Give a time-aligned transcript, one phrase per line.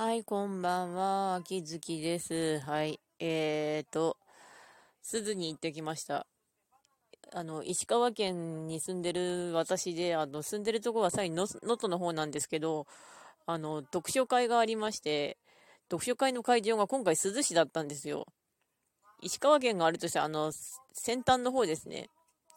[0.00, 1.34] はい、こんばんは。
[1.40, 2.60] 秋月です。
[2.60, 3.00] はい。
[3.18, 4.16] えーと、
[5.02, 6.28] 鈴に行ってきました。
[7.32, 12.86] あの、石川県に住んでる私で、あの、住んでるとこはさらに能登の方なんですけど、
[13.44, 15.36] あの、読書会がありまして、
[15.90, 18.24] 読書会の会場が今回珠洲市だったんですよ。
[19.20, 20.52] 石川県があるとして、あの、
[20.92, 22.08] 先端の方ですね。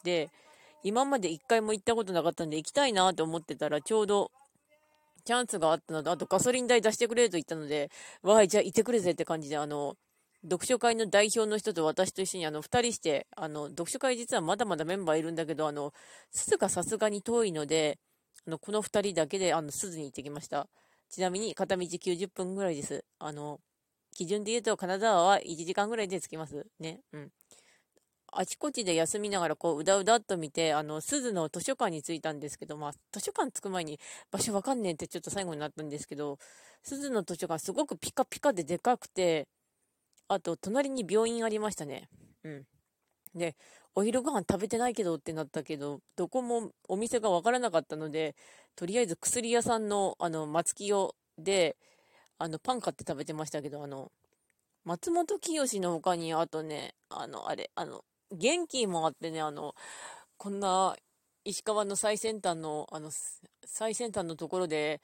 [0.04, 0.30] で、
[0.84, 4.30] 今まで一回も行ったことなかったんで行きたいなと思ってたら、ちょうど
[5.24, 7.90] チャンスがあったので、あとガソリン代出してくれと言ったので、
[8.22, 9.96] わい、じゃあいてくれぜって感じで、あの、
[10.44, 15.92] 読書会の代表の人と私と一緒にあの2人して、あの読書会実はまだまだメンバーいるんだけど、あの
[16.32, 17.98] 鈴がさすがに遠いので、
[18.46, 20.68] あのこの2人だけであの鈴に行ってきました。
[21.10, 23.04] ちなみに片道90分ぐらいです。
[23.20, 23.60] あの
[24.14, 26.66] 基準で言うと金沢は1時間ぐらいで着きます。
[26.80, 27.00] ね。
[27.12, 27.30] うん。
[28.34, 34.00] あちこちで休みながらこううだうだっと見て、あの、鈴の図書館に着いたんですけど、まあ、図書館着く前に
[34.30, 36.38] 場所わかんねえってちょっと最後になったんですけど、
[36.82, 39.48] 鈴の図書館すごくピカピカででかくて、
[40.28, 42.08] あと、隣に病院ありましたね。
[42.42, 42.66] うん。
[43.34, 43.54] で、
[43.94, 48.34] お昼ご飯食べてないけどってなったけど、どこもお店がわからなかったので、
[48.76, 51.76] とりあえず薬屋さんの、あの、松清で、
[52.38, 54.10] あの、パン買って食べてましたけど、あの、
[54.84, 59.74] 松本清の他に、あとね、あの、あれ、あの、元気もあってね、あの、
[60.36, 60.96] こんな
[61.44, 63.10] 石川の最先端の、あの、
[63.64, 65.00] 最先端のところで、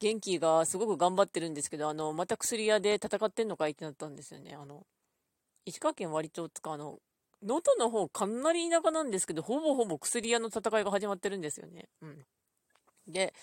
[0.00, 4.56] 元気がすごく頑張ってるんですけど、あの、また薬屋で戦ってんのかいってなったんですよね。
[4.60, 4.84] あの、
[5.64, 6.98] 石川県割と、つか、あの、
[7.42, 11.88] 能登の方かなり田舎なんですけど、ほぼほぼ薬屋の戦いが始まってるんですよね。
[12.00, 12.24] うん。
[13.06, 13.34] で、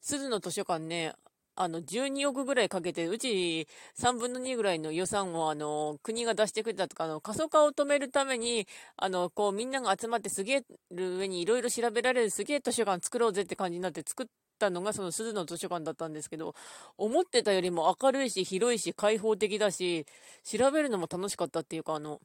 [0.00, 1.14] 鈴の図書館ね、
[1.60, 14.26] あの、12億ぐらいかけて、うち3分の2ぐらいの予算を、あの、国が出してくれたとか、あの、過疎化を止めるために、あの、こう、みんなが集まってすげえる上にいろいろ調べられるすげえ図書館作ろうぜって感じになって作っ
[14.60, 16.54] たのが、その鈴の図書館だったんですけど、
[16.96, 20.06] 思ってたよりも明るいし、広いし、開放的だし、
[20.44, 22.20] 調べるのも楽しかったっていうか、あの、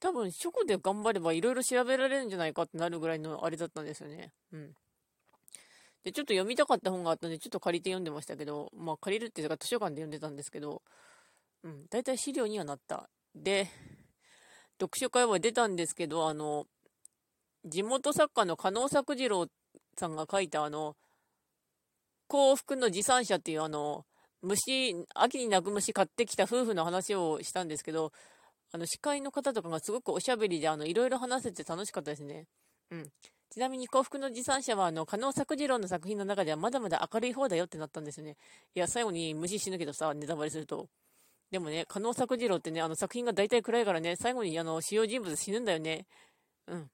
[0.00, 4.32] 多分、書庫で頑張ればいろいろ調べられるんじゃないかってなるぐらいのあれだったんですよね。
[4.52, 4.74] うん。
[6.04, 10.82] で、ちょっと読みたかった本があったんで、ちょっと借りて読んでましたけど、まあ借りるっていうか図書館で読んでたんですけど、
[11.62, 13.08] うん、大体資料にはなった。
[13.34, 13.68] で、
[14.80, 16.66] 読書会は出たんですけど、あの、
[17.64, 19.46] 地元作家の加納作次郎
[19.98, 20.96] さんが書いたあの、
[22.28, 24.04] 幸福の持参者っていうあの、
[24.42, 28.12] 虫、秋に鳴く虫買ってきた夫婦の話をしたんですけど、
[28.72, 32.46] あの、司会の方とかがすごくおしゃべりで、あの、いろいろ話せて楽しかったですね。
[32.90, 33.10] うん。
[33.50, 38.36] ちなみに幸福の持参者は、あの、加納作次郎の作品の中ではまだまだ明るい方だよってなったんですよね。
[38.74, 40.88] いや、最後に無視死ぬけどさ、ネタバレすると。
[41.50, 46.06] でもね、加納作次郎ってね、あの作品が大体暗いからね、最後にあの、主要人物死ぬんだよね。
[46.66, 46.90] うん。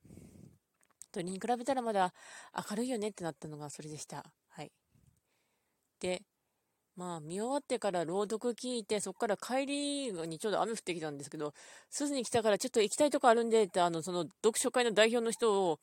[1.13, 2.13] それに比べたらまだ
[2.71, 4.25] 明るいよねってなったのがそれでした。
[4.51, 4.71] はい。
[6.01, 6.23] で、
[6.97, 11.55] まあ、見終わってから朗読聞いて、そこから帰りにちょうど雨降ってきたんですけど、
[11.89, 15.81] 鈴に来たからちょっと行きたいとこあるんでって、あの、その読書会の代表の人を、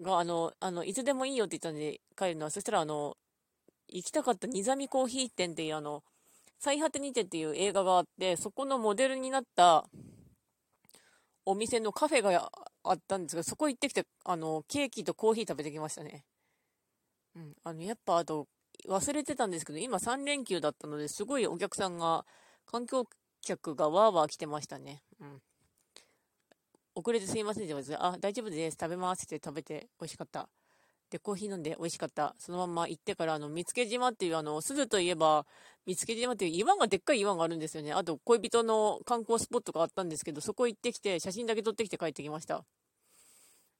[0.00, 3.16] が、あの、あの、いつでもいいよって言ったんで帰るのは、そしたら、あの、
[3.88, 6.02] 行きたかったニザミコーヒー店っていう、あの、
[6.58, 9.88] 最果てにてっていう映画があって、そこのモデルになった
[11.44, 12.50] お店のカフェが
[12.84, 16.24] あったんですが、そこ行ってきて、あの、ケーキとコーヒー食べてきましたね。
[17.36, 17.54] うん。
[17.64, 18.48] あの、やっぱ、あと、
[18.88, 22.26] 忘れてたんですけど、今3連休だったので、すごいお客さんが、
[22.66, 23.04] 観光
[23.40, 25.02] 客がわーわー来てましたね。
[25.20, 25.42] うん。
[26.98, 28.76] 遅れてすいませんって言われて、あ、大丈夫です。
[28.78, 30.48] 食べますって食べて美味しかった。
[31.10, 32.34] で、コーヒー飲んで美味しかった。
[32.38, 35.46] そのまま行ってから、あの、見附島っていう、あの、鈴といえば、
[35.86, 37.92] 見附島っていう岩がでっかい岩があるんですよね。
[37.92, 42.64] あと、恋人の観光スポットがあったんですけど、そこ行ってきて、写真だけ撮ってきて帰ってきました。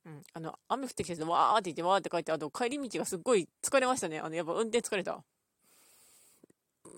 [0.07, 0.23] うん。
[0.33, 4.21] あの、雨降ってきて、わーって言って、わーって帰って、あと、帰り道がすっごい疲れましたね。
[4.21, 5.25] あの、やっぱ運転疲れた。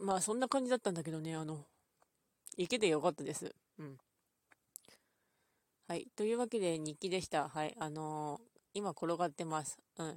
[0.02, 1.64] まあ、そんな感じだったんだけどね、あの、
[2.58, 3.54] 行けてよかったです。
[3.78, 3.98] うん。
[5.90, 6.06] はい。
[6.14, 7.48] というわけで日記でした。
[7.48, 7.74] はい。
[7.80, 8.40] あのー、
[8.74, 9.76] 今転がってます。
[9.98, 10.16] うん。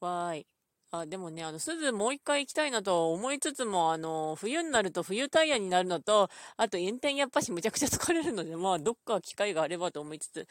[0.00, 0.46] わーい。
[0.92, 10.46] あ、でもね、あの、鈴もう一回行きたいなと思いつつも、あの、冬になると冬タイヤになるのと、あと運転やっぱしむちゃくちゃ疲れるので、まあ、どっか機会があればと思いつつ、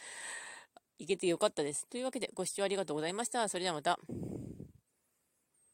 [0.99, 1.87] 行けてよかったです。
[1.87, 3.49] というわけで、ご視聴ありがとうございました。
[3.49, 3.97] それではまた。